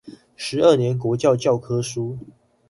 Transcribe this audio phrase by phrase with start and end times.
[0.35, 2.17] 十二年國教教科書